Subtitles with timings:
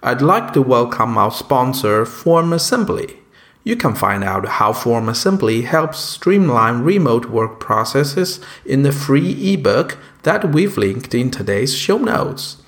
[0.00, 3.16] I'd like to welcome our sponsor, Form Assembly.
[3.64, 9.54] You can find out how Form Assembly helps streamline remote work processes in the free
[9.54, 12.58] ebook that we've linked in today's show notes.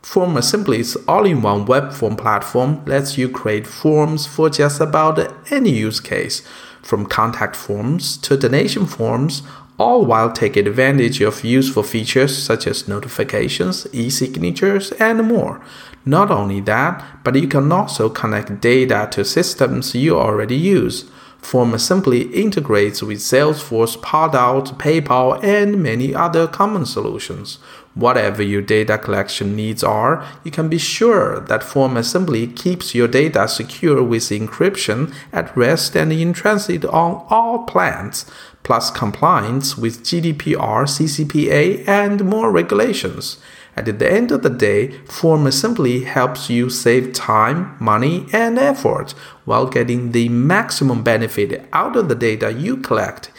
[0.00, 5.18] Form Assembly's all in one web form platform lets you create forms for just about
[5.52, 6.40] any use case,
[6.80, 9.42] from contact forms to donation forms,
[9.78, 15.60] all while taking advantage of useful features such as notifications, e signatures, and more.
[16.08, 21.04] Not only that, but you can also connect data to systems you already use.
[21.36, 27.58] Form Assembly integrates with Salesforce, Pardot, PayPal, and many other common solutions.
[27.94, 33.08] Whatever your data collection needs are, you can be sure that Form Assembly keeps your
[33.08, 38.24] data secure with encryption at rest and in transit on all plans,
[38.62, 43.36] plus compliance with GDPR, CCPA, and more regulations.
[43.78, 49.12] At the end of the day, Form Assembly helps you save time, money, and effort
[49.44, 53.30] while getting the maximum benefit out of the data you collect.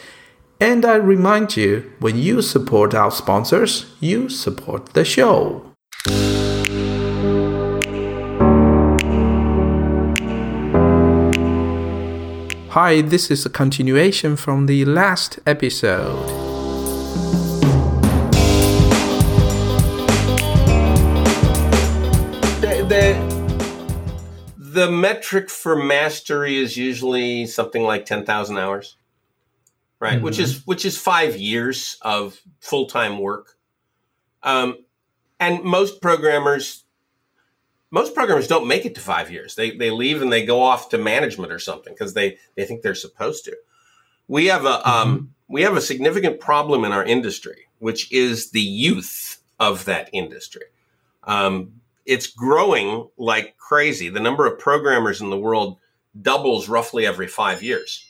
[0.62, 5.74] And I remind you, when you support our sponsors, you support the show.
[12.70, 16.49] Hi, this is a continuation from the last episode.
[24.80, 28.96] The metric for mastery is usually something like 10,000 hours,
[30.00, 30.16] right?
[30.16, 30.24] Mm-hmm.
[30.24, 33.58] Which is, which is five years of full time work.
[34.42, 34.78] Um,
[35.38, 36.86] and most programmers,
[37.92, 39.56] most programmers don't make it to five years.
[39.56, 42.82] They, they leave and they go off to management or something because they, they think
[42.82, 43.58] they're supposed to.
[44.30, 45.10] We have a, um, mm-hmm.
[45.10, 50.10] um, we have a significant problem in our industry, which is the youth of that
[50.14, 50.68] industry.
[51.26, 51.79] Um,
[52.10, 54.10] it's growing like crazy.
[54.10, 55.78] The number of programmers in the world
[56.20, 58.04] doubles roughly every five years.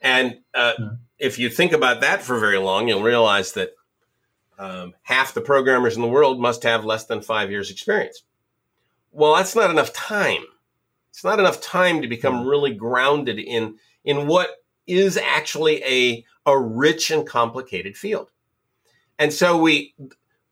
[0.00, 0.98] And uh, mm.
[1.16, 3.70] if you think about that for very long, you'll realize that
[4.58, 8.24] um, half the programmers in the world must have less than five years experience.
[9.12, 10.42] Well, that's not enough time.
[11.10, 12.48] It's not enough time to become hmm.
[12.48, 14.50] really grounded in in what
[14.88, 18.32] is actually a a rich and complicated field.
[19.20, 19.94] And so we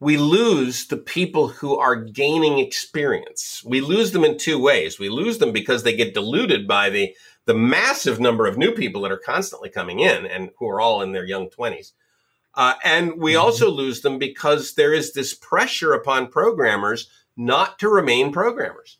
[0.00, 3.62] we lose the people who are gaining experience.
[3.64, 4.98] We lose them in two ways.
[4.98, 7.14] We lose them because they get diluted by the,
[7.46, 11.02] the massive number of new people that are constantly coming in and who are all
[11.02, 11.92] in their young 20s.
[12.54, 13.42] Uh, and we mm-hmm.
[13.42, 18.98] also lose them because there is this pressure upon programmers not to remain programmers.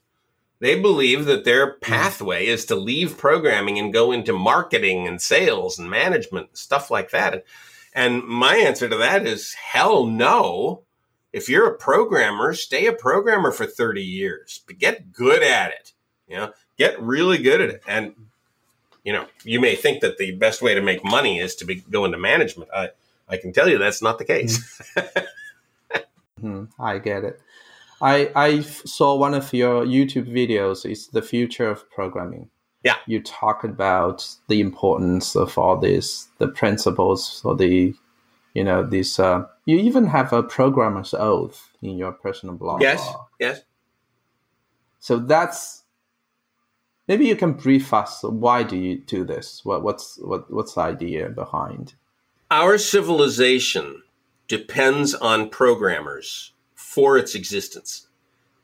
[0.61, 1.81] They believe that their mm-hmm.
[1.81, 6.91] pathway is to leave programming and go into marketing and sales and management and stuff
[6.91, 7.45] like that.
[7.95, 10.83] And my answer to that is hell no
[11.33, 15.93] if you're a programmer, stay a programmer for 30 years, but get good at it.
[16.27, 17.83] You know, get really good at it.
[17.87, 18.15] And,
[19.05, 21.77] you know, you may think that the best way to make money is to be,
[21.91, 22.71] go into management.
[22.75, 22.91] I,
[23.29, 24.83] I can tell you that's not the case.
[26.41, 26.65] mm-hmm.
[26.83, 27.41] I get it.
[28.01, 30.85] I, I saw one of your YouTube videos.
[30.85, 32.49] It's the future of programming.
[32.85, 32.97] Yeah.
[33.07, 37.95] You talk about the importance of all this, the principles for the,
[38.55, 42.81] you know, this, uh, you even have a programmer's oath in your personal blog.
[42.81, 43.07] Yes,
[43.39, 43.61] yes.
[45.01, 45.85] So that's
[47.07, 48.23] maybe you can brief us.
[48.23, 49.65] Why do you do this?
[49.65, 51.95] What, what's what, what's the idea behind?
[52.51, 54.03] Our civilization
[54.49, 58.09] depends on programmers for its existence.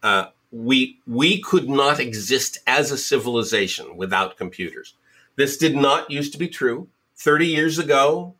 [0.01, 4.95] Uh, we we could not exist as a civilization without computers.
[5.35, 6.87] This did not used to be true.
[7.15, 8.35] Thirty years ago,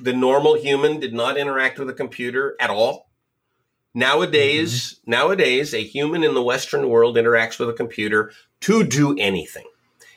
[0.00, 3.08] the normal human did not interact with a computer at all.
[3.94, 5.10] Nowadays, mm-hmm.
[5.10, 9.66] nowadays, a human in the Western world interacts with a computer to do anything.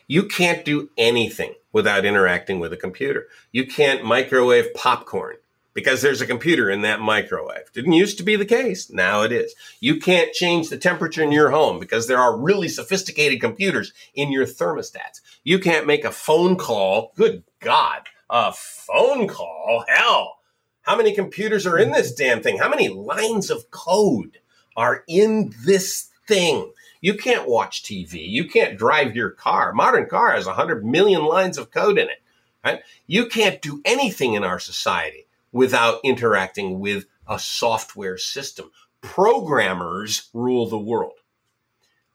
[0.08, 3.28] You can't do anything without interacting with a computer.
[3.52, 5.36] You can't microwave popcorn
[5.74, 7.72] because there's a computer in that microwave.
[7.72, 8.90] Didn't used to be the case.
[8.90, 9.54] Now it is.
[9.80, 14.32] You can't change the temperature in your home because there are really sophisticated computers in
[14.32, 15.22] your thermostats.
[15.44, 17.12] You can't make a phone call.
[17.16, 19.86] Good God a phone call?
[19.88, 20.40] Hell,
[20.82, 22.58] how many computers are in this damn thing?
[22.58, 24.40] How many lines of code
[24.76, 26.72] are in this thing?
[27.02, 28.28] You can't watch TV.
[28.28, 29.74] You can't drive your car.
[29.74, 32.22] Modern car has 100 million lines of code in it.
[32.64, 32.82] Right?
[33.06, 38.72] You can't do anything in our society without interacting with a software system.
[39.02, 41.17] Programmers rule the world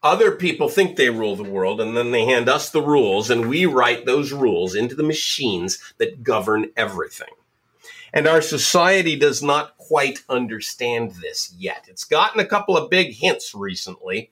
[0.02, 3.49] other people think they rule the world and then they hand us the rules and
[3.49, 7.28] we write those rules into the machines that govern everything.
[8.12, 11.87] And our society does not quite understand this yet.
[11.88, 14.31] It's gotten a couple of big hints recently,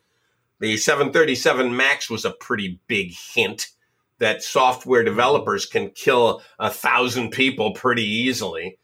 [0.58, 3.68] The 737 MAX was a pretty big hint
[4.18, 8.76] that software developers can kill a thousand people pretty easily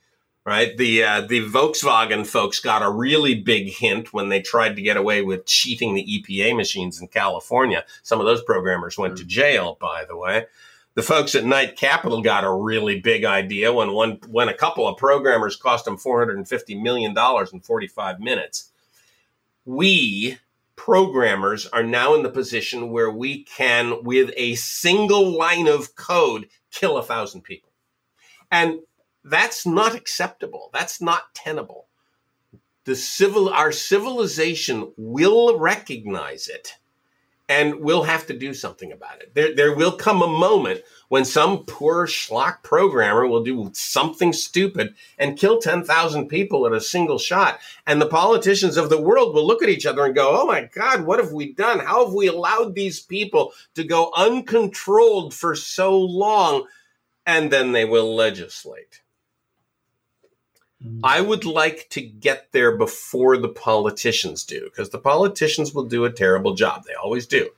[0.47, 0.77] right?
[0.77, 4.97] The uh, the Volkswagen folks got a really big hint when they tried to get
[4.97, 7.85] away with cheating the EPA machines in California.
[8.03, 9.29] Some of those programmers went to mm.
[9.29, 10.47] jail, by the way.
[10.95, 14.89] The folks at Knight Capital got a really big idea when one when a couple
[14.89, 18.71] of programmers cost them four hundred and fifty million dollars in forty five minutes.
[19.67, 20.39] We
[20.77, 26.47] programmers are now in the position where we can, with a single line of code,
[26.71, 27.71] kill a thousand people.
[28.51, 28.81] And
[29.26, 30.70] that's not acceptable.
[30.73, 31.87] That's not tenable.
[32.84, 36.76] The civil, our civilization will recognize it
[37.49, 39.34] and we'll have to do something about it.
[39.34, 44.94] There, there will come a moment when some poor schlock programmer will do something stupid
[45.19, 47.61] and kill 10,000 people at a single shot.
[47.87, 50.69] And the politicians of the world will look at each other and go, Oh my
[50.75, 51.78] God, what have we done?
[51.78, 56.67] How have we allowed these people to go uncontrolled for so long?
[57.25, 59.02] And then they will legislate.
[60.84, 61.00] Mm.
[61.02, 66.05] I would like to get there before the politicians do, because the politicians will do
[66.05, 66.84] a terrible job.
[66.84, 67.50] They always do.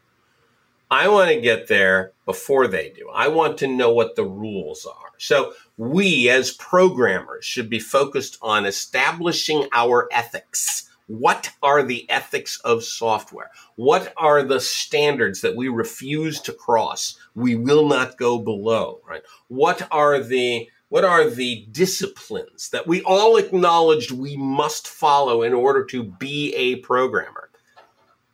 [0.91, 3.11] I want to get there before they do.
[3.13, 5.13] I want to know what the rules are.
[5.19, 10.89] So we as programmers should be focused on establishing our ethics.
[11.07, 13.51] What are the ethics of software?
[13.77, 17.19] What are the standards that we refuse to cross?
[17.35, 19.23] We will not go below, right?
[19.49, 25.53] What are the what are the disciplines that we all acknowledged we must follow in
[25.53, 27.51] order to be a programmer?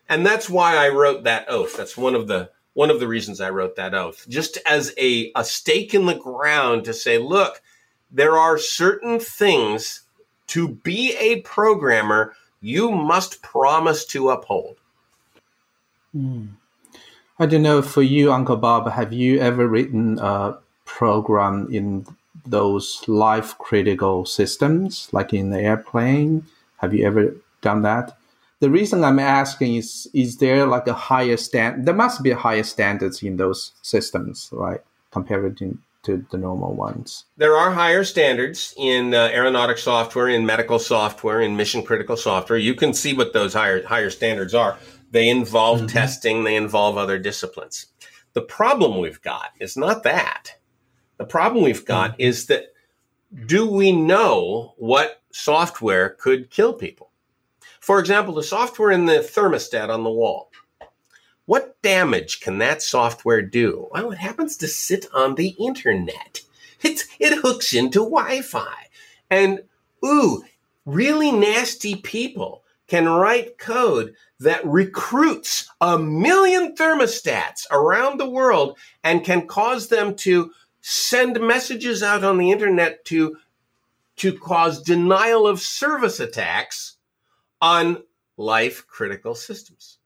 [0.08, 1.76] And that's why I wrote that oath.
[1.76, 4.26] That's one of the one of the reasons I wrote that oath.
[4.28, 7.62] Just as a, a stake in the ground to say, look,
[8.10, 10.02] there are certain things
[10.48, 14.76] to be a programmer you must promise to uphold.
[16.14, 16.48] Mm.
[17.38, 22.06] I don't know for you, Uncle Bob, have you ever written a program in
[22.46, 26.44] those life critical systems, like in the airplane?
[26.78, 28.16] Have you ever done that?
[28.60, 31.86] The reason I'm asking is, is there like a higher stand?
[31.86, 34.80] There must be a higher standards in those systems, right?
[35.10, 37.24] Compared to, to the normal ones.
[37.36, 42.58] There are higher standards in uh, aeronautic software, in medical software, in mission critical software.
[42.58, 44.78] You can see what those higher higher standards are.
[45.10, 45.86] They involve mm-hmm.
[45.88, 46.44] testing.
[46.44, 47.86] They involve other disciplines.
[48.32, 50.56] The problem we've got is not that.
[51.16, 52.22] The problem we've got mm-hmm.
[52.22, 52.72] is that
[53.46, 57.10] do we know what software could kill people?
[57.80, 60.50] For example, the software in the thermostat on the wall.
[61.46, 63.88] What damage can that software do?
[63.90, 66.40] Well, it happens to sit on the internet.
[66.82, 68.88] It's, it hooks into Wi Fi.
[69.30, 69.64] And,
[70.04, 70.44] ooh,
[70.86, 79.24] really nasty people can write code that recruits a million thermostats around the world and
[79.24, 80.52] can cause them to
[80.86, 83.38] send messages out on the internet to
[84.16, 86.98] to cause denial of service attacks
[87.62, 88.02] on
[88.36, 89.96] life critical systems.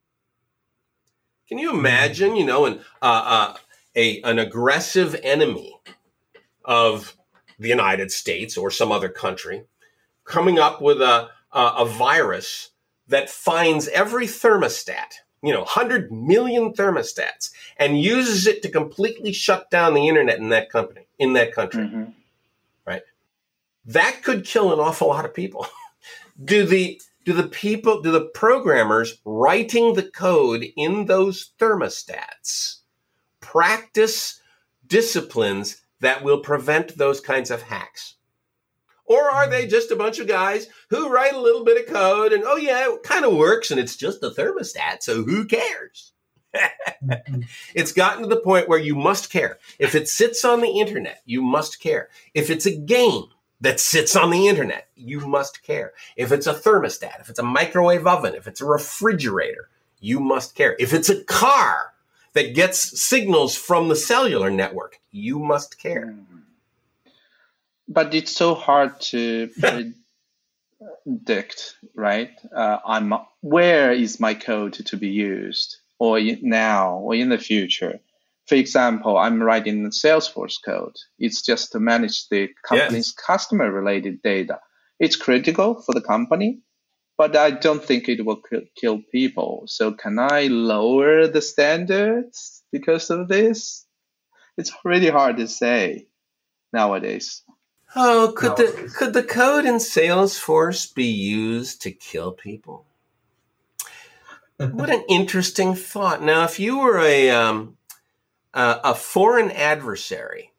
[1.48, 3.22] Can you imagine, you know, an uh,
[3.54, 3.54] uh,
[3.96, 5.80] a an aggressive enemy
[6.64, 7.16] of
[7.58, 9.64] the United States or some other country
[10.24, 12.70] coming up with a a, a virus
[13.08, 19.70] that finds every thermostat you know, 100 million thermostats and uses it to completely shut
[19.70, 21.84] down the internet in that company, in that country.
[21.84, 22.04] Mm-hmm.
[22.86, 23.02] Right?
[23.84, 25.66] That could kill an awful lot of people.
[26.44, 32.78] do the do the people do the programmers writing the code in those thermostats
[33.40, 34.40] practice
[34.86, 38.14] disciplines that will prevent those kinds of hacks?
[39.08, 42.32] Or are they just a bunch of guys who write a little bit of code
[42.32, 46.12] and, oh, yeah, it kind of works and it's just a thermostat, so who cares?
[47.74, 49.58] it's gotten to the point where you must care.
[49.78, 52.10] If it sits on the internet, you must care.
[52.34, 53.24] If it's a game
[53.62, 55.94] that sits on the internet, you must care.
[56.16, 60.54] If it's a thermostat, if it's a microwave oven, if it's a refrigerator, you must
[60.54, 60.76] care.
[60.78, 61.94] If it's a car
[62.34, 66.06] that gets signals from the cellular network, you must care.
[66.06, 66.38] Mm
[67.88, 69.50] but it's so hard to
[71.04, 72.30] predict, right?
[72.54, 78.00] Uh, I'm where is my code to be used, or now, or in the future.
[78.46, 80.96] For example, I'm writing Salesforce code.
[81.18, 83.26] It's just to manage the company's yes.
[83.26, 84.60] customer related data.
[84.98, 86.60] It's critical for the company,
[87.18, 88.40] but I don't think it will
[88.80, 89.64] kill people.
[89.66, 93.84] So can I lower the standards because of this?
[94.56, 96.08] It's really hard to say
[96.72, 97.42] nowadays.
[97.96, 102.84] Oh, could the could the code in Salesforce be used to kill people?
[104.58, 106.22] what an interesting thought.
[106.22, 107.76] Now, if you were a um,
[108.52, 110.52] uh, a foreign adversary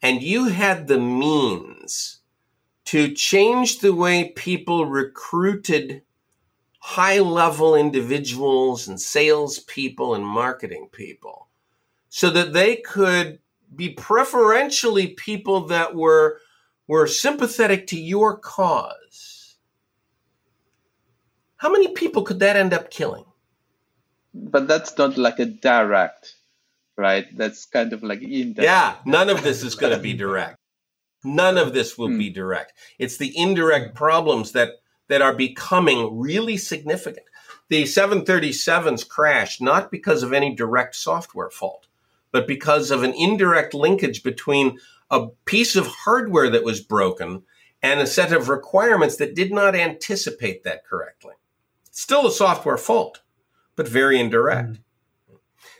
[0.00, 2.20] and you had the means
[2.86, 6.02] to change the way people recruited
[6.78, 11.48] high level individuals and salespeople and marketing people
[12.08, 13.38] so that they could
[13.74, 16.40] be preferentially people that were
[16.92, 19.56] were sympathetic to your cause
[21.56, 23.24] how many people could that end up killing?
[24.34, 26.34] But that's not like a direct
[26.96, 27.26] right?
[27.36, 28.62] That's kind of like indirect.
[28.62, 30.56] Yeah none of this is going to be direct.
[31.24, 32.34] None of this will be hmm.
[32.34, 32.72] direct.
[32.98, 34.70] It's the indirect problems that
[35.08, 37.26] that are becoming really significant.
[37.68, 41.86] The 737s crashed not because of any direct software fault,
[42.32, 44.78] but because of an indirect linkage between
[45.10, 47.42] a piece of hardware that was broken
[47.82, 51.34] and a set of requirements that did not anticipate that correctly.
[51.90, 53.20] Still a software fault,
[53.76, 54.72] but very indirect.
[54.72, 54.78] Mm.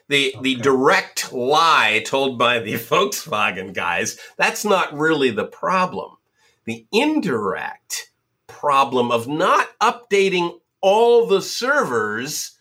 [0.08, 0.42] The, okay.
[0.42, 6.16] the direct lie told by the Volkswagen guys, that's not really the problem.
[6.64, 8.10] The indirect
[8.46, 12.58] problem of not updating all the servers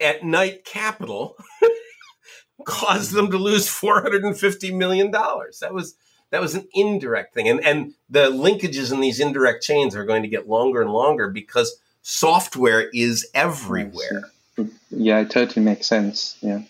[0.00, 1.36] at Knight Capital
[2.66, 5.60] caused them to lose 450 million dollars.
[5.60, 5.94] That was
[6.30, 7.48] that was an indirect thing.
[7.48, 11.30] And and the linkages in these indirect chains are going to get longer and longer
[11.30, 14.30] because software is everywhere.
[14.90, 16.36] Yeah, it totally makes sense.
[16.40, 16.62] Yeah.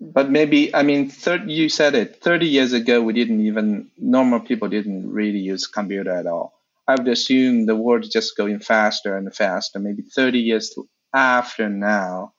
[0.00, 2.22] But maybe I mean, thir- you said it.
[2.22, 6.56] Thirty years ago, we didn't even normal people didn't really use computer at all.
[6.88, 9.78] I would assume the world is just going faster and faster.
[9.78, 10.78] Maybe 30 years
[11.12, 12.32] after now,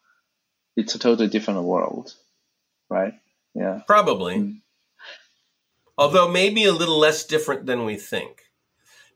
[0.78, 2.14] it's a totally different world,
[2.90, 3.14] right?
[3.54, 3.82] Yeah.
[3.88, 4.36] Probably.
[4.36, 4.62] Mm.
[5.98, 8.44] Although maybe a little less different than we think.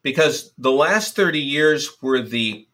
[0.03, 2.67] Because the last 30 years were the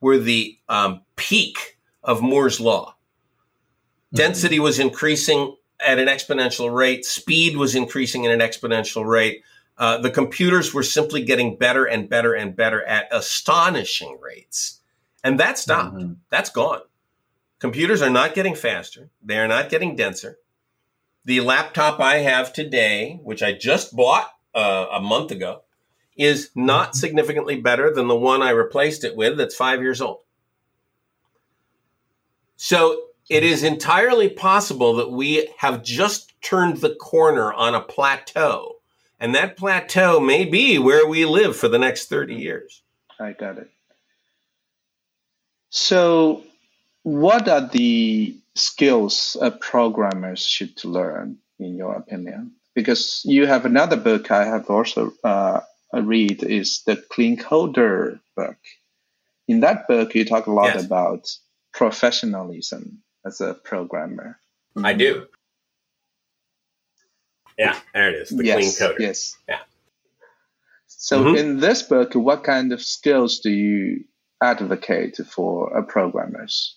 [0.00, 2.86] were the um, peak of Moore's law.
[2.86, 4.16] Mm-hmm.
[4.16, 9.42] Density was increasing at an exponential rate, speed was increasing at an exponential rate.
[9.76, 14.80] Uh, the computers were simply getting better and better and better at astonishing rates.
[15.22, 15.96] And that stopped.
[15.96, 16.14] Mm-hmm.
[16.30, 16.80] That's gone.
[17.60, 19.10] Computers are not getting faster.
[19.22, 20.38] They are not getting denser.
[21.24, 25.62] The laptop I have today, which I just bought uh, a month ago,
[26.16, 30.20] is not significantly better than the one I replaced it with that's five years old.
[32.56, 38.80] So it is entirely possible that we have just turned the corner on a plateau
[39.20, 42.82] and that plateau may be where we live for the next 30 years.
[43.18, 43.70] I got it.
[45.68, 46.42] So,
[47.02, 52.52] what are the skills a programmers should learn, in your opinion?
[52.74, 55.60] Because you have another book I have also uh,
[55.92, 58.56] read is the Clean Coder book.
[59.48, 60.84] In that book, you talk a lot yes.
[60.84, 61.28] about
[61.72, 64.38] professionalism as a programmer.
[64.76, 65.26] I do.
[67.58, 68.28] Yeah, there it is.
[68.30, 69.00] The yes, clean coder.
[69.00, 69.36] Yes.
[69.48, 69.58] Yeah.
[70.86, 71.36] So mm-hmm.
[71.36, 74.04] in this book, what kind of skills do you
[74.40, 76.76] advocate for a programmers?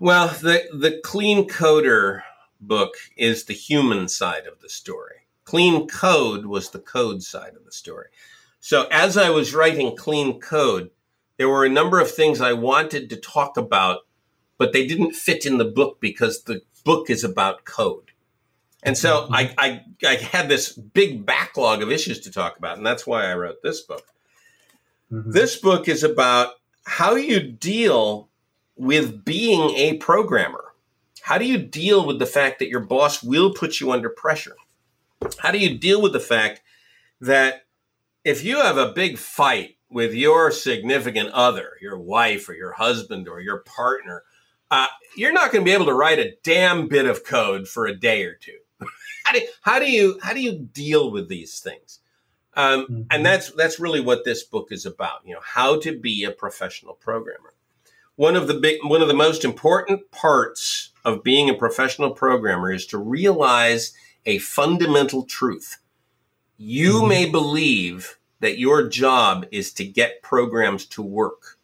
[0.00, 2.22] Well, the the clean coder
[2.58, 5.26] book is the human side of the story.
[5.44, 8.06] Clean code was the code side of the story.
[8.60, 10.90] So as I was writing clean code,
[11.36, 14.00] there were a number of things I wanted to talk about,
[14.56, 18.12] but they didn't fit in the book because the book is about code.
[18.82, 19.34] And so mm-hmm.
[19.34, 23.30] I, I, I had this big backlog of issues to talk about, and that's why
[23.30, 24.06] I wrote this book.
[25.12, 25.32] Mm-hmm.
[25.32, 26.54] This book is about
[26.84, 28.29] how you deal
[28.80, 30.72] with being a programmer.
[31.20, 34.56] How do you deal with the fact that your boss will put you under pressure?
[35.38, 36.62] How do you deal with the fact
[37.20, 37.66] that
[38.24, 43.28] if you have a big fight with your significant other, your wife or your husband
[43.28, 44.22] or your partner,
[44.70, 47.86] uh, you're not going to be able to write a damn bit of code for
[47.86, 48.56] a day or two
[49.24, 51.98] how do how do you how do you deal with these things?
[52.54, 53.02] Um, mm-hmm.
[53.10, 55.20] And that's that's really what this book is about.
[55.26, 57.52] You know, how to be a professional programmer.
[58.20, 62.70] One of the big one of the most important parts of being a professional programmer
[62.70, 63.94] is to realize
[64.26, 65.78] a fundamental truth.
[66.58, 67.08] You mm-hmm.
[67.08, 71.56] may believe that your job is to get programs to work.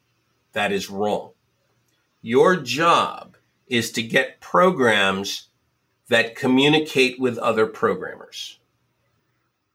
[0.54, 1.32] That is wrong.
[2.22, 3.36] Your job
[3.66, 5.48] is to get programs
[6.08, 8.58] that communicate with other programmers.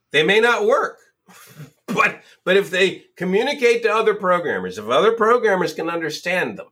[0.10, 0.98] They may not work,
[1.96, 6.68] but but if they communicate to other programmers, if other programmers can understand them,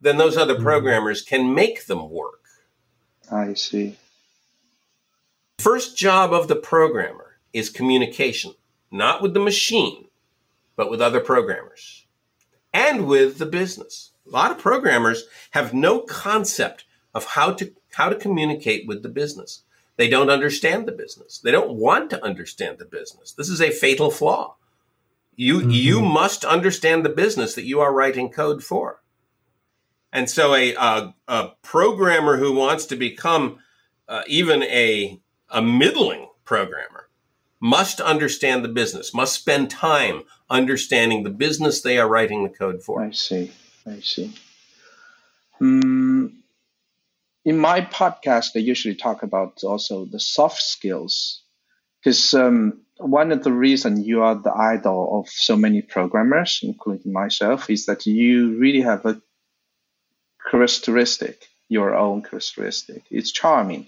[0.00, 0.64] then those other mm-hmm.
[0.64, 2.40] programmers can make them work.
[3.30, 3.96] I see.
[5.58, 8.54] First job of the programmer is communication,
[8.90, 10.08] not with the machine,
[10.76, 12.06] but with other programmers
[12.72, 14.12] and with the business.
[14.26, 19.08] A lot of programmers have no concept of how to how to communicate with the
[19.08, 19.62] business.
[19.96, 21.38] They don't understand the business.
[21.38, 23.32] They don't want to understand the business.
[23.32, 24.56] This is a fatal flaw.
[25.36, 25.70] You mm-hmm.
[25.70, 29.02] you must understand the business that you are writing code for.
[30.12, 33.58] And so a a, a programmer who wants to become
[34.08, 35.20] uh, even a
[35.50, 37.08] a middling programmer
[37.60, 42.82] must understand the business, must spend time understanding the business they are writing the code
[42.82, 43.02] for.
[43.02, 43.52] I see.
[43.86, 44.34] I see.
[45.60, 46.32] Mm,
[47.44, 51.42] in my podcast, I usually talk about also the soft skills
[52.00, 57.12] because um, one of the reasons you are the idol of so many programmers, including
[57.12, 59.20] myself, is that you really have a
[60.50, 63.02] characteristic, your own characteristic.
[63.10, 63.86] It's charming.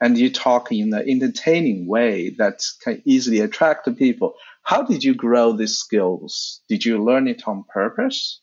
[0.00, 4.34] And you talk in an entertaining way that can easily attract the people.
[4.62, 6.60] How did you grow these skills?
[6.68, 8.40] Did you learn it on purpose?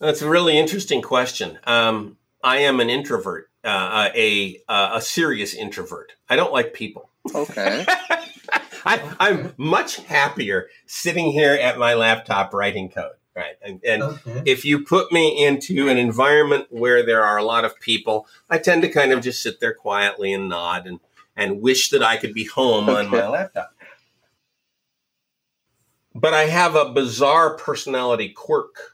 [0.00, 1.58] That's a really interesting question.
[1.64, 6.12] Um, I am an introvert, uh, a a serious introvert.
[6.28, 7.10] I don't like people.
[7.34, 7.86] Okay.
[8.84, 13.12] I, am much happier sitting here at my laptop writing code.
[13.34, 13.56] Right.
[13.62, 14.42] And, and okay.
[14.46, 18.58] if you put me into an environment where there are a lot of people, I
[18.58, 21.00] tend to kind of just sit there quietly and nod and,
[21.34, 23.00] and wish that I could be home okay.
[23.00, 23.74] on my laptop.
[26.14, 28.93] But I have a bizarre personality quirk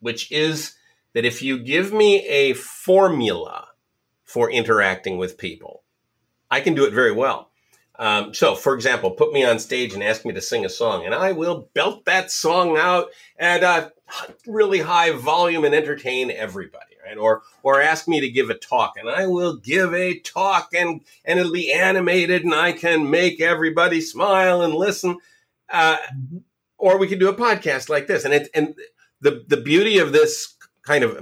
[0.00, 0.74] which is
[1.14, 3.68] that if you give me a formula
[4.24, 5.82] for interacting with people,
[6.50, 7.50] I can do it very well.
[7.98, 11.06] Um, so, for example, put me on stage and ask me to sing a song,
[11.06, 13.92] and I will belt that song out at a
[14.46, 17.16] really high volume and entertain everybody, right?
[17.16, 21.00] Or, or ask me to give a talk, and I will give a talk, and
[21.24, 25.18] and it'll be animated, and I can make everybody smile and listen.
[25.70, 25.96] Uh,
[26.78, 28.74] or we can do a podcast like this, and it and
[29.20, 31.16] the the beauty of this kind of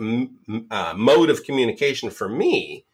[0.71, 2.85] uh, mode of communication for me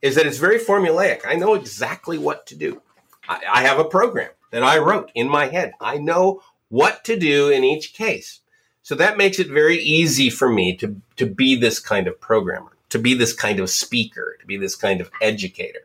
[0.00, 1.20] is that it's very formulaic.
[1.26, 2.80] I know exactly what to do.
[3.28, 5.72] I, I have a program that I wrote in my head.
[5.80, 8.40] I know what to do in each case.
[8.82, 12.72] So that makes it very easy for me to, to be this kind of programmer,
[12.88, 15.80] to be this kind of speaker, to be this kind of educator.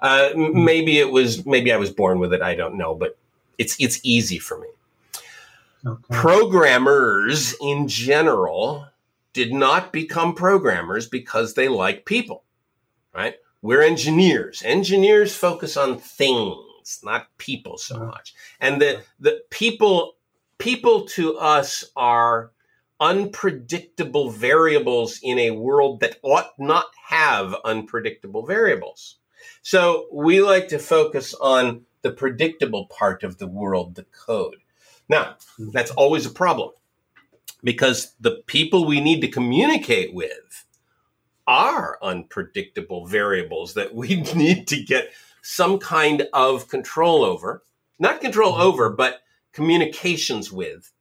[0.00, 2.42] Uh, maybe it was, maybe I was born with it.
[2.42, 3.16] I don't know, but
[3.56, 4.68] it's, it's easy for me.
[5.86, 6.14] Okay.
[6.14, 8.86] Programmers in general
[9.32, 12.44] did not become programmers because they like people,
[13.14, 13.36] right?
[13.62, 14.62] We're engineers.
[14.64, 18.06] Engineers focus on things, not people so uh-huh.
[18.06, 18.34] much.
[18.60, 20.16] And the, the people,
[20.58, 22.50] people to us are
[23.00, 29.16] unpredictable variables in a world that ought not have unpredictable variables.
[29.62, 34.56] So we like to focus on the predictable part of the world, the code.
[35.10, 36.70] Now, that's always a problem
[37.64, 40.66] because the people we need to communicate with
[41.48, 47.64] are unpredictable variables that we need to get some kind of control over.
[47.98, 48.62] Not control mm-hmm.
[48.62, 50.92] over, but communications with.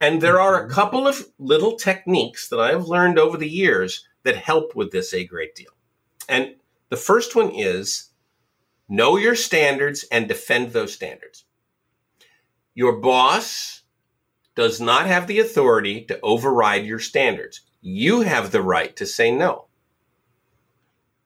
[0.00, 0.72] And there are a mm-hmm.
[0.72, 5.24] couple of little techniques that I've learned over the years that help with this a
[5.24, 5.72] great deal.
[6.28, 6.54] And
[6.88, 8.10] the first one is
[8.88, 11.46] know your standards and defend those standards.
[12.74, 13.82] Your boss
[14.54, 17.62] does not have the authority to override your standards.
[17.80, 19.66] You have the right to say no.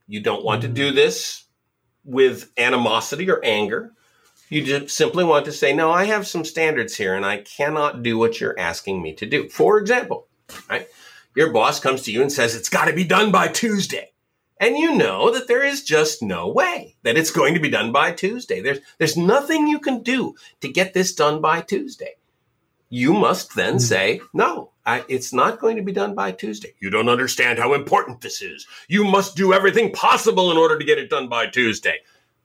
[0.07, 0.95] You don't want to do mm.
[0.95, 1.45] this
[2.05, 3.93] with animosity or anger.
[4.51, 8.03] You just simply want to say, no, I have some standards here and I cannot
[8.03, 9.49] do what you're asking me to do.
[9.49, 10.29] For example,
[10.69, 10.87] right?
[11.35, 14.14] Your boss comes to you and says, it's got to be done by Tuesday
[14.59, 17.93] and you know that there is just no way that it's going to be done
[17.93, 18.61] by Tuesday.
[18.61, 22.15] There's there's nothing you can do to get this done by Tuesday.
[22.89, 23.79] You must then hmm.
[23.79, 26.75] say, no, I, it's not going to be done by Tuesday.
[26.79, 28.67] You don't understand how important this is.
[28.87, 31.99] You must do everything possible in order to get it done by Tuesday.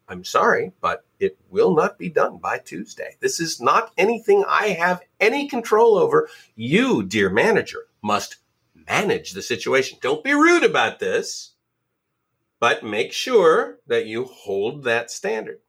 [0.08, 3.16] I'm sorry, but it will not be done by Tuesday.
[3.20, 6.30] This is not anything I have any control over.
[6.56, 8.38] You, dear manager, must
[8.90, 10.00] manage the situation.
[10.02, 11.52] Don't be rude about this
[12.60, 15.60] but make sure that you hold that standard.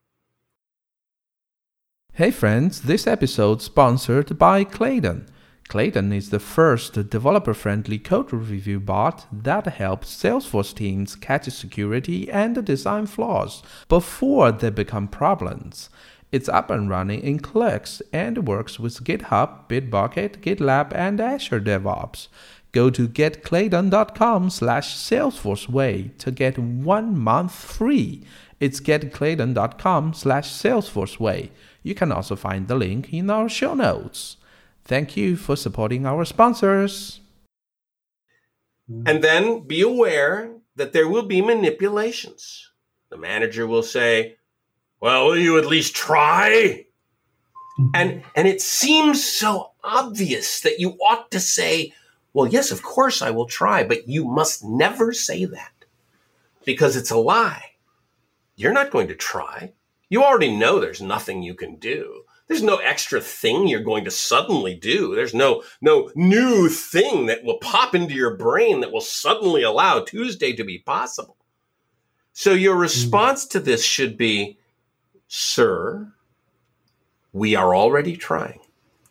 [2.13, 5.29] Hey friends, this episode sponsored by Clayton.
[5.69, 12.29] Clayton is the first developer friendly code review bot that helps Salesforce teams catch security
[12.29, 15.89] and design flaws before they become problems.
[16.29, 22.27] It's up and running in clicks and works with GitHub, Bitbucket, GitLab, and Azure DevOps.
[22.71, 28.23] Go to getclayton.com slash salesforceway to get one month free.
[28.59, 31.49] It's getclayton.com slash salesforceway.
[31.83, 34.37] You can also find the link in our show notes.
[34.85, 37.19] Thank you for supporting our sponsors.
[39.05, 42.71] And then be aware that there will be manipulations.
[43.09, 44.37] The manager will say,
[44.99, 46.85] Well, will you at least try?
[47.79, 47.89] Mm-hmm.
[47.93, 51.93] And and it seems so obvious that you ought to say,
[52.33, 55.71] Well, yes, of course I will try, but you must never say that
[56.63, 57.71] because it's a lie.
[58.55, 59.73] You're not going to try.
[60.09, 62.23] You already know there's nothing you can do.
[62.47, 65.15] There's no extra thing you're going to suddenly do.
[65.15, 70.01] There's no no new thing that will pop into your brain that will suddenly allow
[70.01, 71.37] Tuesday to be possible.
[72.33, 72.81] So your hmm.
[72.81, 74.57] response to this should be,
[75.29, 76.11] "Sir,
[77.31, 78.59] we are already trying.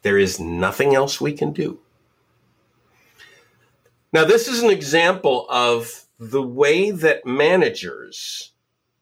[0.03, 1.81] There is nothing else we can do."
[4.13, 8.53] Now, this is an example of the way that managers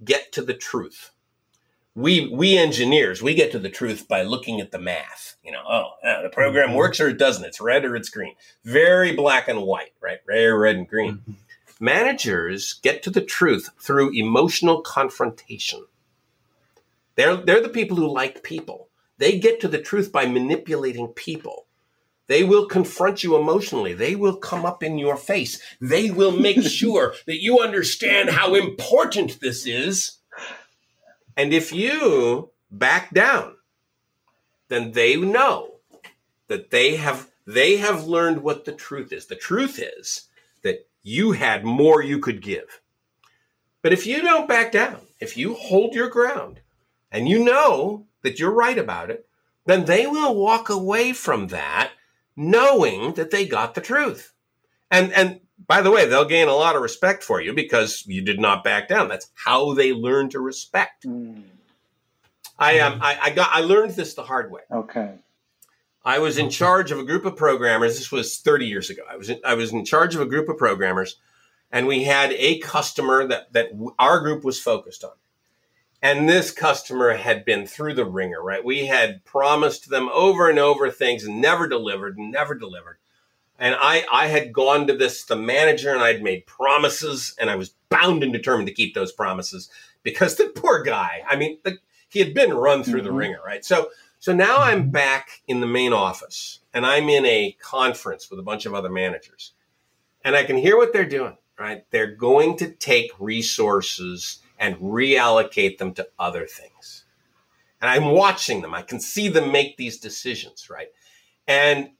[0.04, 1.10] get to the truth.
[1.94, 5.62] We we engineers we get to the truth by looking at the math you know
[5.68, 6.76] oh yeah, the program mm-hmm.
[6.76, 7.44] works or it doesn't.
[7.44, 8.34] It's red or it's green.
[8.64, 10.18] Very black and white right?
[10.28, 11.14] Rare red and green.
[11.14, 11.32] Mm-hmm.
[11.80, 15.86] managers get to the truth through emotional confrontation.
[17.16, 18.90] They're they're the people who like people.
[19.16, 21.66] They get to the truth by manipulating people
[22.28, 23.94] they will confront you emotionally.
[23.94, 25.60] They will come up in your face.
[25.80, 30.18] They will make sure that you understand how important this is
[31.38, 33.54] and if you back down,
[34.66, 35.76] then they know
[36.48, 39.26] that they have they have learned what the truth is.
[39.26, 40.26] The truth is
[40.64, 42.80] that you had more you could give.
[43.82, 46.60] But if you don't back down, if you hold your ground
[47.12, 49.28] and you know that you're right about it,
[49.64, 51.92] then they will walk away from that
[52.38, 54.32] knowing that they got the truth.
[54.90, 58.22] And and by the way, they'll gain a lot of respect for you because you
[58.22, 59.08] did not back down.
[59.08, 61.04] That's how they learn to respect.
[61.04, 61.42] Mm.
[62.58, 64.62] I um I, I got I learned this the hard way.
[64.72, 65.14] Okay.
[66.04, 67.98] I was in charge of a group of programmers.
[67.98, 69.02] This was 30 years ago.
[69.10, 71.16] I was in, I was in charge of a group of programmers,
[71.70, 75.12] and we had a customer that that our group was focused on.
[76.00, 78.64] And this customer had been through the wringer, right?
[78.64, 82.98] We had promised them over and over things and never delivered, never delivered.
[83.58, 87.56] And I, I had gone to this, the manager, and I'd made promises, and I
[87.56, 89.68] was bound and determined to keep those promises
[90.04, 93.08] because the poor guy, I mean, the, he had been run through mm-hmm.
[93.08, 93.64] the wringer, right?
[93.64, 94.90] So, so now I'm mm-hmm.
[94.90, 98.90] back in the main office, and I'm in a conference with a bunch of other
[98.90, 99.54] managers,
[100.24, 101.84] and I can hear what they're doing, right?
[101.90, 107.04] They're going to take resources and reallocate them to other things.
[107.80, 108.74] And I'm watching them.
[108.74, 110.88] I can see them make these decisions, right?
[111.46, 111.90] And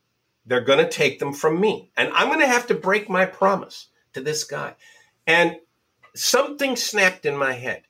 [0.45, 1.91] they're going to take them from me.
[1.97, 4.75] And I'm going to have to break my promise to this guy.
[5.27, 5.57] And
[6.15, 7.83] something snapped in my head.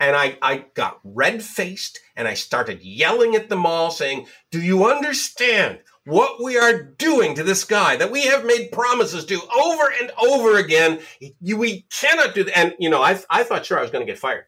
[0.00, 4.60] And I, I got red faced and I started yelling at them all, saying, Do
[4.60, 9.40] you understand what we are doing to this guy that we have made promises to
[9.40, 11.00] over and over again?
[11.40, 12.58] We cannot do that.
[12.58, 14.46] And, you know, I, I thought sure I was going to get fired.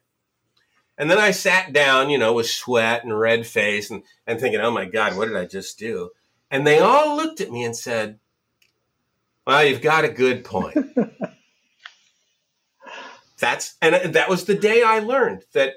[0.98, 4.61] And then I sat down, you know, with sweat and red face and, and thinking,
[4.61, 6.11] oh my God, what did I just do?
[6.50, 8.18] And they all looked at me and said,
[9.46, 10.76] Well, you've got a good point.
[13.38, 15.75] That's and that was the day I learned that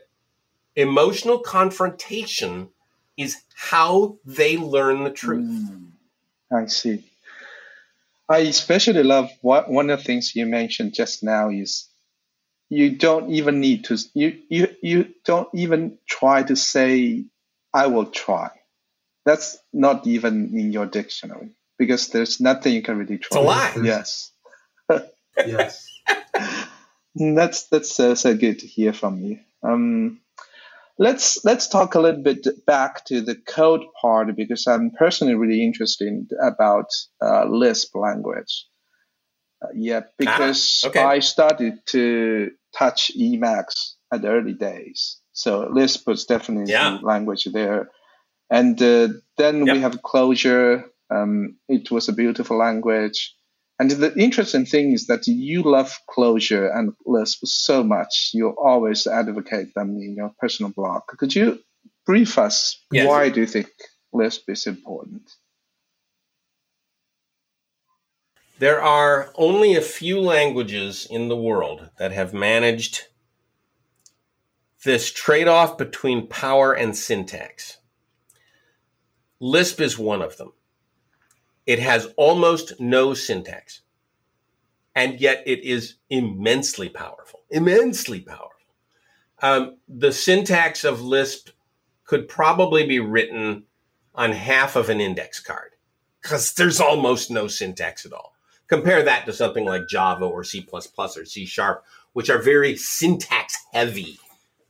[0.75, 2.69] emotional confrontation
[3.17, 5.45] is how they learn the truth.
[5.45, 5.91] Mm,
[6.51, 7.03] I see.
[8.29, 11.87] I especially love what one of the things you mentioned just now is
[12.69, 17.25] you don't even need to you you you don't even try to say
[17.73, 18.51] I will try
[19.25, 23.27] that's not even in your dictionary because there's nothing you can really try.
[23.27, 23.75] It's a lie.
[23.83, 24.31] Yes.
[25.37, 25.88] yes.
[27.15, 29.39] That's that's uh, so good to hear from you.
[29.63, 30.21] Um,
[30.97, 35.63] let's let's talk a little bit back to the code part because I'm personally really
[35.63, 36.87] interested about
[37.21, 38.65] uh, Lisp language.
[39.61, 41.03] Uh, yeah, ah, because ah, okay.
[41.03, 46.99] I started to touch Emacs at the early days, so Lisp was definitely yeah.
[47.01, 47.89] language there.
[48.51, 49.75] And uh, then yep.
[49.75, 50.85] we have Clojure.
[51.11, 53.35] Um, it was a beautiful language.
[53.79, 58.31] And the interesting thing is that you love Clojure and Lisp so much.
[58.33, 61.03] You always advocate them in your personal blog.
[61.07, 61.59] Could you
[62.05, 62.77] brief us?
[62.91, 63.07] Yes.
[63.07, 63.67] Why do you think
[64.11, 65.31] Lisp is important?
[68.59, 73.03] There are only a few languages in the world that have managed
[74.83, 77.77] this trade off between power and syntax.
[79.39, 80.51] Lisp is one of them.
[81.69, 83.81] It has almost no syntax,
[84.95, 87.41] and yet it is immensely powerful.
[87.51, 88.49] Immensely powerful.
[89.43, 91.49] Um, the syntax of Lisp
[92.05, 93.65] could probably be written
[94.15, 95.73] on half of an index card
[96.19, 98.33] because there's almost no syntax at all.
[98.65, 100.81] Compare that to something like Java or C or
[101.25, 104.17] C Sharp, which are very syntax heavy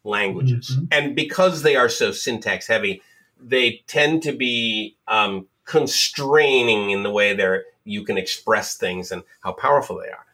[0.04, 0.72] languages.
[0.72, 0.86] Mm-hmm.
[0.92, 3.02] And because they are so syntax heavy,
[3.40, 9.24] they tend to be um, constraining in the way they you can express things and
[9.42, 10.26] how powerful they are.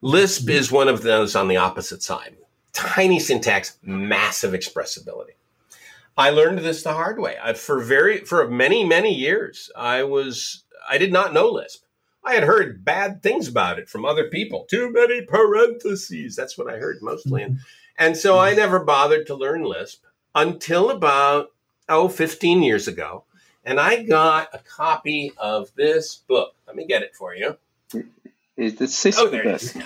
[0.00, 0.52] Lisp mm-hmm.
[0.52, 2.34] is one of those on the opposite side.
[2.72, 5.34] Tiny syntax, massive expressibility.
[6.16, 7.36] I learned this the hard way.
[7.42, 11.84] I, for very for many many years, I was I did not know Lisp.
[12.24, 14.66] I had heard bad things about it from other people.
[14.70, 16.34] Too many parentheses.
[16.34, 17.42] That's what I heard mostly.
[17.42, 17.58] And,
[17.98, 20.02] and so I never bothered to learn Lisp
[20.34, 21.52] until about,
[21.88, 23.25] oh, 15 years ago.
[23.66, 26.54] And I got a copy of this book.
[26.66, 27.58] Let me get it for you.
[28.56, 29.26] Is oh, the system?
[29.26, 29.76] Oh, there it is.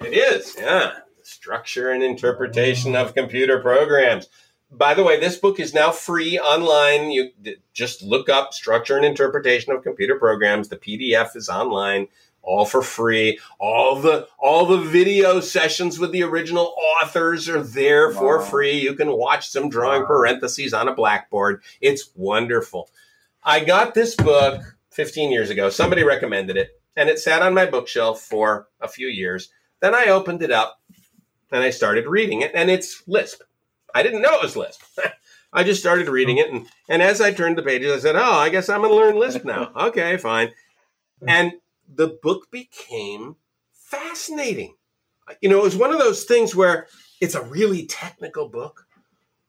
[0.00, 0.92] It is, yeah.
[1.18, 4.28] The structure and interpretation of computer programs
[4.76, 7.10] by the way, this book is now free online.
[7.10, 7.30] You
[7.72, 10.68] just look up structure and interpretation of computer programs.
[10.68, 12.08] The PDF is online,
[12.44, 13.38] all for free.
[13.58, 18.18] All the all the video sessions with the original authors are there wow.
[18.18, 18.78] for free.
[18.78, 20.08] You can watch them drawing wow.
[20.08, 21.62] parentheses on a blackboard.
[21.80, 22.90] It's wonderful.
[23.42, 25.68] I got this book 15 years ago.
[25.70, 29.50] Somebody recommended it, and it sat on my bookshelf for a few years.
[29.80, 30.80] Then I opened it up
[31.50, 33.42] and I started reading it, and it's Lisp.
[33.94, 34.82] I didn't know it was Lisp.
[35.52, 38.32] I just started reading it, and, and as I turned the pages, I said, "Oh,
[38.32, 40.50] I guess I'm going to learn Lisp now." okay, fine.
[41.26, 41.52] And
[41.92, 43.36] the book became
[43.72, 44.76] fascinating.
[45.40, 46.86] You know, it was one of those things where
[47.20, 48.86] it's a really technical book,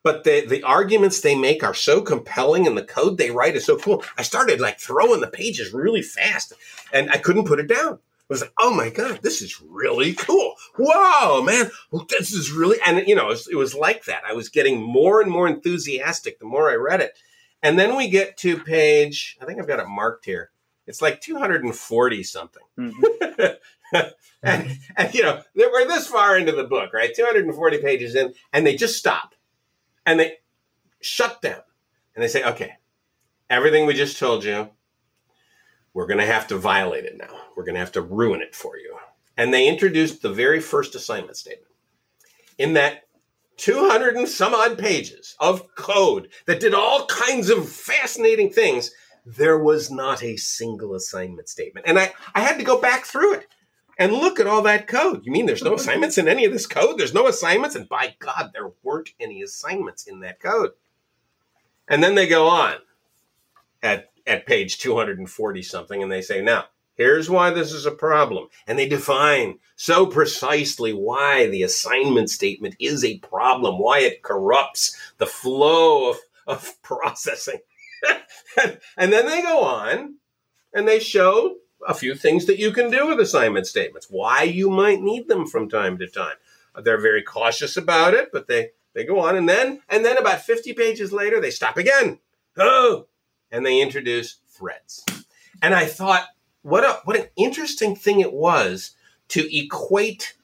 [0.03, 3.65] but the the arguments they make are so compelling, and the code they write is
[3.65, 4.03] so cool.
[4.17, 6.53] I started like throwing the pages really fast,
[6.93, 10.55] and I couldn't put it down was like, oh my God, this is really cool.
[10.77, 11.69] Wow, man,
[12.09, 14.23] this is really, and you know, it was, it was, like that.
[14.27, 17.17] I was getting more and more enthusiastic the more I read it.
[17.61, 20.49] And then we get to page, I think I've got it marked here.
[20.87, 22.63] It's like 240 something.
[22.77, 23.45] Mm-hmm.
[24.43, 27.13] and, and, you know, we're this far into the book, right?
[27.13, 29.35] 240 pages in, and they just stop
[30.05, 30.37] and they
[31.01, 31.61] shut down
[32.15, 32.73] and they say, okay,
[33.49, 34.69] everything we just told you,
[35.93, 37.33] we're going to have to violate it now.
[37.55, 38.97] We're going to have to ruin it for you.
[39.37, 41.71] And they introduced the very first assignment statement.
[42.57, 43.03] In that
[43.57, 48.91] 200 and some odd pages of code that did all kinds of fascinating things,
[49.25, 51.87] there was not a single assignment statement.
[51.87, 53.47] And I, I had to go back through it
[53.97, 55.25] and look at all that code.
[55.25, 56.97] You mean there's no assignments in any of this code?
[56.97, 57.75] There's no assignments?
[57.75, 60.71] And by God, there weren't any assignments in that code.
[61.87, 62.75] And then they go on
[63.81, 68.47] at at page 240 something and they say, now, here's why this is a problem.
[68.65, 74.97] And they define so precisely why the assignment statement is a problem, why it corrupts
[75.17, 77.59] the flow of, of processing.
[78.97, 80.15] and then they go on
[80.73, 84.69] and they show a few things that you can do with assignment statements, why you
[84.69, 86.35] might need them from time to time.
[86.81, 90.41] They're very cautious about it, but they, they go on and then and then about
[90.41, 92.19] 50 pages later they stop again.
[92.57, 93.07] Oh,
[93.51, 95.05] and they introduce threads.
[95.61, 96.25] And I thought,
[96.61, 98.91] what a what an interesting thing it was
[99.29, 100.35] to equate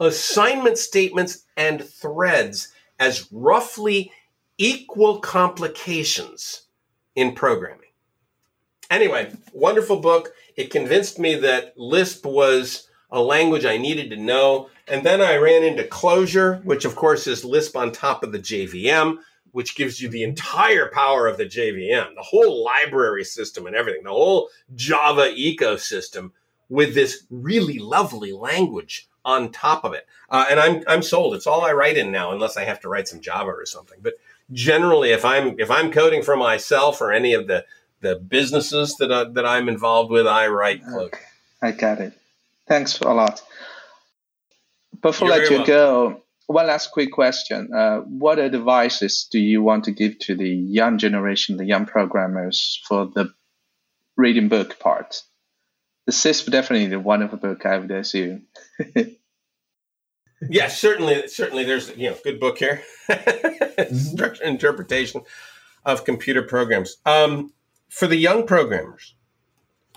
[0.00, 4.12] assignment statements and threads as roughly
[4.58, 6.63] equal complications
[7.14, 7.80] in programming.
[8.90, 10.32] Anyway, wonderful book.
[10.56, 14.68] It convinced me that Lisp was a language I needed to know.
[14.86, 18.38] And then I ran into Clojure, which of course is Lisp on top of the
[18.38, 19.18] JVM
[19.54, 24.02] which gives you the entire power of the JVM, the whole library system and everything,
[24.02, 26.32] the whole Java ecosystem
[26.68, 30.08] with this really lovely language on top of it.
[30.28, 31.36] Uh, and I'm I'm sold.
[31.36, 34.00] It's all I write in now, unless I have to write some Java or something.
[34.02, 34.14] But
[34.52, 37.64] generally, if I'm if I'm coding for myself or any of the
[38.00, 41.14] the businesses that I, that I'm involved with, I write code.
[41.14, 41.24] Okay.
[41.62, 42.12] I got it.
[42.68, 43.42] Thanks a lot.
[45.00, 45.66] Before I let you welcome.
[45.66, 47.72] go, one last quick question.
[47.74, 52.82] Uh, what advices do you want to give to the young generation, the young programmers,
[52.86, 53.32] for the
[54.16, 55.22] reading book part?
[56.06, 58.46] The CISP definitely one of a wonderful book, I would assume.
[60.48, 61.64] yes, certainly, certainly.
[61.64, 63.94] There's you know good book here, mm-hmm.
[63.94, 65.22] structure interpretation
[65.84, 66.96] of computer programs.
[67.06, 67.52] Um,
[67.88, 69.14] for the young programmers,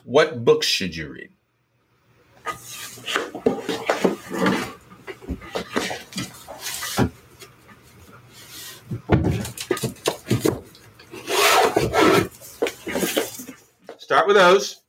[0.03, 1.31] what books should you read?
[13.97, 14.81] Start with those.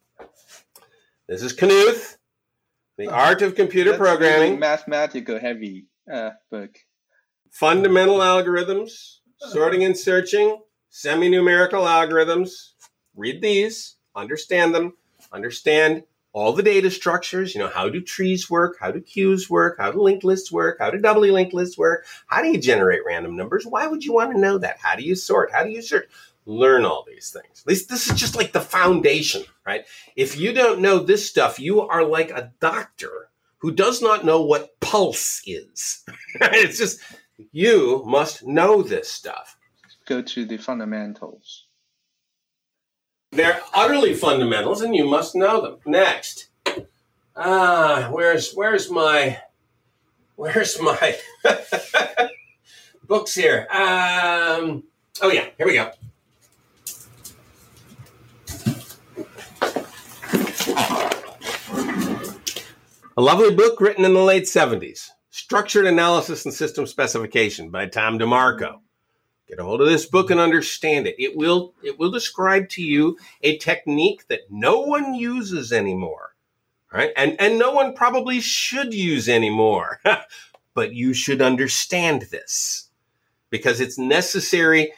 [1.27, 2.18] This is Knuth,
[2.99, 4.59] The Art of Computer That's Programming.
[4.59, 6.79] Mathematical heavy uh, book.
[7.49, 12.73] Fundamental algorithms, sorting and searching, semi numerical algorithms.
[13.15, 14.95] Read these, understand them,
[15.33, 17.55] understand all the data structures.
[17.55, 18.79] You know, how do trees work?
[18.81, 19.77] How do queues work?
[19.79, 20.79] How do linked lists work?
[20.81, 22.05] How do doubly linked lists work?
[22.27, 23.65] How do you generate random numbers?
[23.65, 24.79] Why would you want to know that?
[24.81, 25.53] How do you sort?
[25.53, 26.09] How do you search?
[26.49, 27.61] Learn all these things.
[27.61, 29.85] At least this is just like the foundation, right?
[30.17, 34.41] If you don't know this stuff, you are like a doctor who does not know
[34.41, 36.05] what pulse is.
[36.41, 37.01] it's just,
[37.53, 39.59] you must know this stuff.
[40.07, 41.67] Go to the fundamentals.
[43.31, 45.77] They're utterly fundamentals, and you must know them.
[45.85, 46.49] Next,
[47.37, 49.39] ah, where's where's my
[50.37, 51.15] where's my
[53.07, 53.67] books here?
[53.71, 54.85] Um,
[55.21, 55.93] oh yeah, here we go.
[63.19, 68.17] A lovely book written in the late 70s, Structured Analysis and System Specification by Tom
[68.17, 68.77] DeMarco.
[69.49, 71.17] Get a hold of this book and understand it.
[71.19, 76.37] It will it will describe to you a technique that no one uses anymore.
[76.93, 77.11] Right?
[77.17, 80.01] And and no one probably should use anymore.
[80.75, 82.89] but you should understand this
[83.51, 84.93] because it's necessary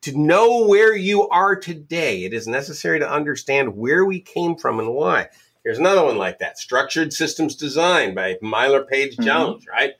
[0.00, 2.24] to know where you are today.
[2.24, 5.28] It is necessary to understand where we came from and why.
[5.64, 9.22] Here's another one like that Structured Systems Design by Meilir Page mm-hmm.
[9.22, 9.70] Jones, mm-hmm.
[9.70, 9.92] right?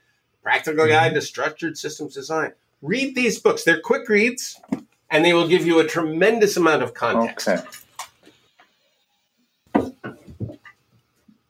[0.43, 1.15] Practical Guide mm-hmm.
[1.15, 3.65] to Structured Systems Design read these books.
[3.65, 4.61] They're quick reads,
[5.09, 7.49] and they will give you a tremendous amount of context.
[7.49, 7.63] Okay.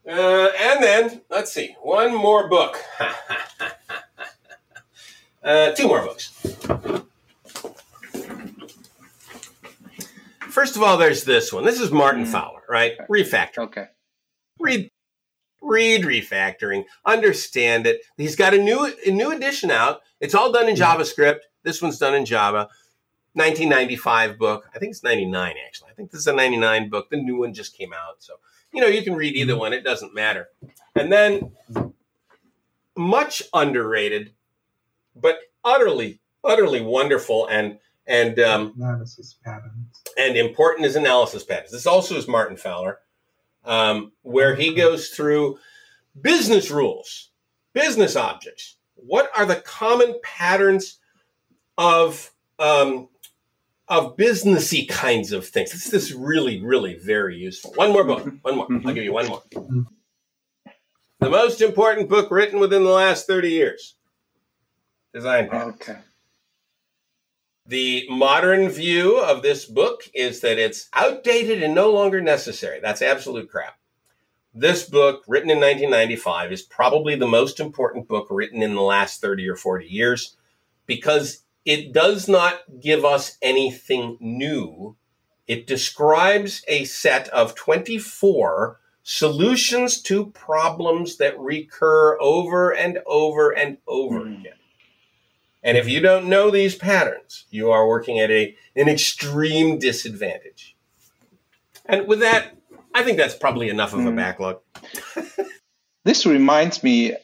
[0.04, 2.76] Uh, and then, let's see, one more book.
[5.42, 6.28] uh, two more books.
[10.50, 11.64] First of all, there's this one.
[11.64, 12.28] This is Martin mm.
[12.28, 12.92] Fowler, right?
[13.08, 13.58] Refactor.
[13.58, 13.86] Okay.
[14.62, 14.90] Read
[15.60, 18.02] read refactoring, understand it.
[18.16, 20.00] He's got a new a new edition out.
[20.20, 21.40] It's all done in JavaScript.
[21.62, 22.68] This one's done in Java.
[23.34, 24.68] 1995 book.
[24.74, 25.90] I think it's 99 actually.
[25.90, 27.08] I think this is a 99 book.
[27.08, 28.22] The new one just came out.
[28.22, 28.34] So,
[28.72, 29.72] you know, you can read either one.
[29.72, 30.48] It doesn't matter.
[30.94, 31.52] And then
[32.94, 34.32] much underrated,
[35.16, 41.70] but utterly, utterly wonderful and and um, analysis patterns and important is analysis patterns.
[41.70, 42.98] This also is Martin Fowler
[43.64, 45.58] um, where he goes through
[46.20, 47.30] business rules,
[47.72, 48.76] business objects.
[48.94, 50.98] What are the common patterns
[51.78, 53.08] of um,
[53.88, 55.72] of businessy kinds of things?
[55.72, 57.72] This is really, really very useful.
[57.74, 58.26] One more book.
[58.42, 58.66] One more.
[58.70, 59.42] I'll give you one more.
[61.20, 63.96] The most important book written within the last thirty years.
[65.12, 65.74] Design patterns.
[65.80, 65.98] Okay.
[67.72, 72.80] The modern view of this book is that it's outdated and no longer necessary.
[72.82, 73.78] That's absolute crap.
[74.52, 79.22] This book, written in 1995, is probably the most important book written in the last
[79.22, 80.36] 30 or 40 years
[80.84, 84.94] because it does not give us anything new.
[85.46, 93.78] It describes a set of 24 solutions to problems that recur over and over and
[93.86, 94.40] over mm.
[94.40, 94.56] again.
[95.62, 100.76] And if you don't know these patterns, you are working at a, an extreme disadvantage.
[101.86, 102.56] And with that,
[102.94, 104.16] I think that's probably enough of a hmm.
[104.16, 104.60] backlog.
[106.04, 107.16] this reminds me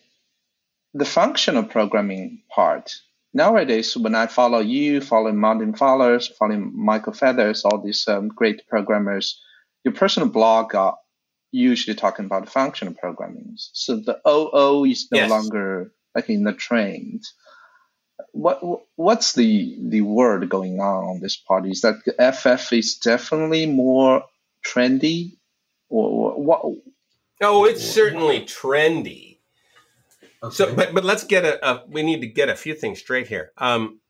[0.94, 2.92] the functional programming part.
[3.34, 8.66] Nowadays, when I follow you, following Martin Fowlers, following Michael Feathers, all these um, great
[8.68, 9.40] programmers,
[9.84, 10.96] your personal blog are
[11.50, 13.52] usually talking about functional programming.
[13.56, 15.30] So the OO is no yes.
[15.30, 17.22] longer like in the trend
[18.32, 18.60] what
[18.96, 21.70] what's the the word going on on this party?
[21.70, 22.02] Is that
[22.34, 24.24] FF is definitely more
[24.66, 25.36] trendy,
[25.88, 26.62] or what?
[27.40, 29.38] Oh, it's certainly trendy.
[30.42, 30.54] Okay.
[30.54, 33.28] So, but but let's get a, a, We need to get a few things straight
[33.28, 33.52] here.
[33.58, 34.00] Um.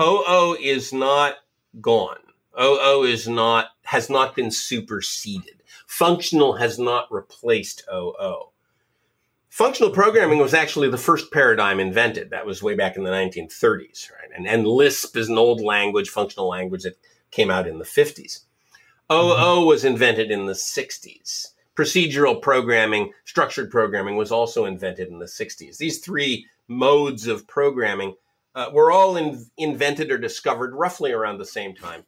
[0.00, 1.38] OO is not
[1.80, 2.18] gone.
[2.60, 5.62] OO is not has not been superseded.
[5.86, 8.50] Functional has not replaced OO.
[9.56, 12.28] Functional programming was actually the first paradigm invented.
[12.28, 14.28] That was way back in the 1930s, right?
[14.36, 16.98] And, and Lisp is an old language, functional language that
[17.30, 18.40] came out in the 50s.
[19.10, 19.66] OO mm-hmm.
[19.66, 21.54] was invented in the 60s.
[21.74, 25.78] Procedural programming, structured programming was also invented in the 60s.
[25.78, 28.14] These three modes of programming
[28.54, 32.04] uh, were all in, invented or discovered roughly around the same time.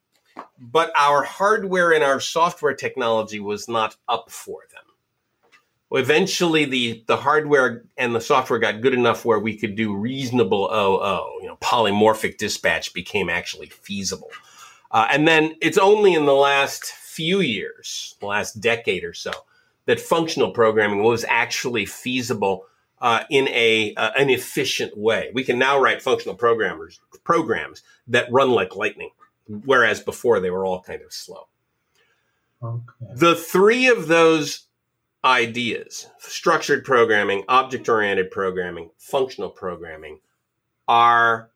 [0.58, 4.82] But our hardware and our software technology was not up for them
[5.92, 10.68] eventually the the hardware and the software got good enough where we could do reasonable
[10.72, 11.42] OO.
[11.42, 14.30] You know, polymorphic dispatch became actually feasible.
[14.90, 19.32] Uh, and then it's only in the last few years, the last decade or so,
[19.86, 22.64] that functional programming was actually feasible
[23.00, 25.30] uh, in a uh, an efficient way.
[25.34, 29.10] We can now write functional programmers programs that run like lightning.
[29.64, 31.48] whereas before they were all kind of slow.
[32.62, 32.82] Okay.
[33.14, 34.67] The three of those
[35.24, 40.20] ideas structured programming, object oriented programming, functional programming
[40.86, 41.50] are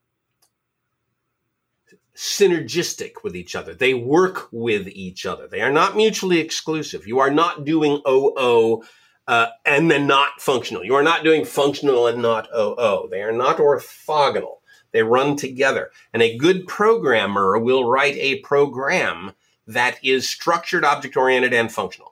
[2.15, 3.75] synergistic with each other.
[3.75, 5.49] They work with each other.
[5.49, 7.07] They are not mutually exclusive.
[7.07, 8.83] You are not doing OO
[9.27, 10.85] uh, and then not functional.
[10.85, 13.09] You are not doing functional and not OO.
[13.11, 14.57] They are not orthogonal.
[14.91, 15.91] They run together.
[16.13, 19.33] And a good programmer will write a program
[19.67, 22.12] that is structured, object oriented, and functional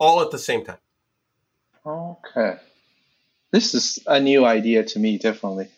[0.00, 0.78] all at the same time.
[1.86, 2.56] Okay.
[3.52, 5.68] This is a new idea to me, definitely.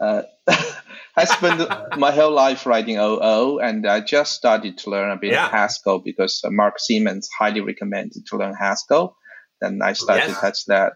[0.00, 0.22] Uh,
[1.16, 1.68] I spent
[1.98, 5.46] my whole life writing OO, and I just started to learn a bit Yeah.
[5.46, 9.16] of Haskell because uh, Mark Seemann highly recommended to learn Haskell.
[9.60, 10.40] Then I started to Yes.
[10.40, 10.92] touch that.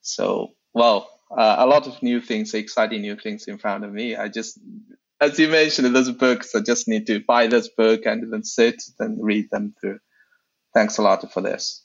[0.00, 4.16] So, well, uh, a lot of new things, exciting new things in front of me.
[4.16, 4.58] I just,
[5.20, 8.82] as you mentioned, those books, I just need to buy this book and then sit
[8.98, 9.98] and read them through.
[10.74, 11.84] Thanks a lot for this.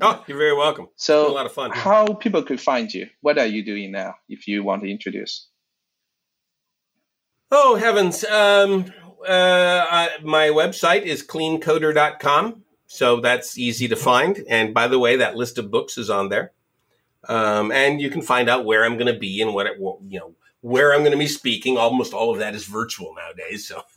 [0.00, 0.88] Oh, you're very welcome.
[0.96, 1.70] So, a lot of fun.
[1.70, 3.08] how people could find you?
[3.20, 4.14] What are you doing now?
[4.28, 5.48] If you want to introduce.
[7.50, 8.24] Oh, heavens.
[8.24, 8.86] Um,
[9.26, 12.64] uh, I, my website is cleancoder.com.
[12.86, 14.44] So that's easy to find.
[14.48, 16.52] And by the way, that list of books is on there.
[17.28, 20.18] Um, and you can find out where I'm going to be and what it, you
[20.18, 21.76] know, where I'm going to be speaking.
[21.76, 23.66] Almost all of that is virtual nowadays.
[23.66, 23.82] So,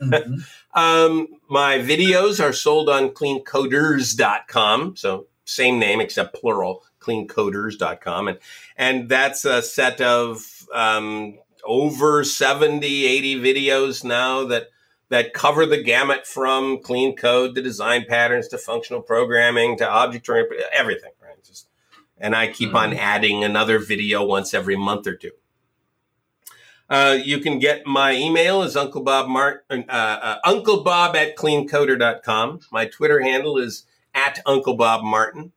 [0.00, 0.44] Mhm.
[0.74, 4.96] um, my videos are sold on cleancoders.com.
[4.96, 8.28] So same name except plural, cleancoders.com.
[8.28, 8.38] And,
[8.76, 14.68] and that's a set of, um, over 70, 80 videos now that,
[15.08, 20.28] that cover the gamut from clean code to design patterns to functional programming to object
[20.28, 21.42] oriented, everything, right?
[21.46, 21.68] Just,
[22.18, 25.30] and I keep on adding another video once every month or two.
[26.88, 31.36] Uh, you can get my email is Uncle Bob Martin, uh, uh, Uncle Bob at
[31.36, 32.60] cleancoder.com.
[32.70, 35.52] My Twitter handle is at Uncle Bob Martin.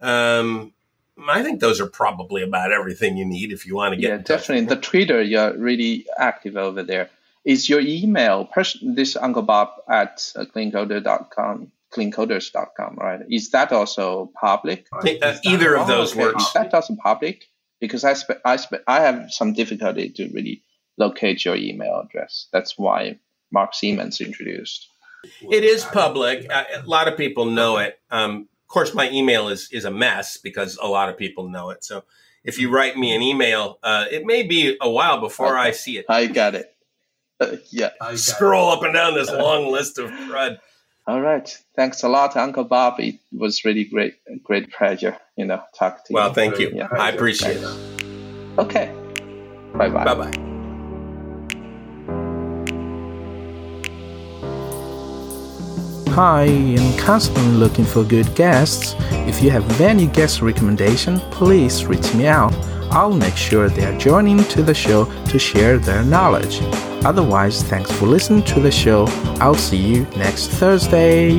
[0.00, 0.72] Um,
[1.28, 4.10] I think those are probably about everything you need if you want to get.
[4.10, 4.66] Yeah, definitely.
[4.66, 4.86] with The.
[4.86, 7.10] Twitter, you're really active over there.
[7.44, 13.20] Is your email, pers- this Uncle Bob at uh, cleancoder.com, cleancoders.com, right?
[13.30, 14.88] Is that also public?
[14.92, 16.22] Uh, either of those okay.
[16.22, 16.42] works.
[16.42, 17.48] Is that also public?
[17.80, 20.62] Because I, spe- I, spe- I have some difficulty to really
[20.98, 22.48] locate your email address.
[22.52, 23.18] That's why
[23.52, 24.88] Mark Seemann introduced.
[25.50, 26.46] It is public.
[26.50, 27.98] A lot of people know it.
[28.10, 31.70] Um, of course, my email is is a mess because a lot of people know
[31.70, 31.84] it.
[31.84, 32.04] So
[32.44, 35.76] if you write me an email, uh, it may be a while before I Okay.
[35.84, 36.06] see it.
[36.08, 36.74] I got it.
[37.40, 37.90] Uh, yeah.
[38.00, 38.18] I got it.
[38.18, 40.58] Scroll up and down this long list of crud.
[41.06, 41.56] All right.
[41.76, 42.98] Thanks a lot, Uncle Bob.
[42.98, 46.26] It was really great, great pleasure, you know, talk to Well, you.
[46.26, 46.72] Well, thank you.
[46.74, 46.88] Yeah.
[46.90, 48.58] I appreciate it.
[48.58, 48.92] Okay.
[49.74, 50.04] Bye bye.
[50.04, 50.32] Bye bye.
[56.16, 58.94] Hi, I'm constantly looking for good guests.
[59.28, 62.54] If you have any guest recommendation, please reach me out.
[62.90, 66.60] I'll make sure they are joining to the show to share their knowledge.
[67.06, 69.06] Otherwise, thanks for listening to the show.
[69.38, 71.38] I'll see you next Thursday.